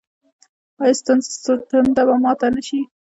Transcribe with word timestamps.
ایا 0.81 0.93
ستاسو 0.99 1.53
تنده 1.69 2.03
به 2.07 2.15
ماته 2.23 2.47
نه 2.55 2.61
شي؟ 2.67 2.79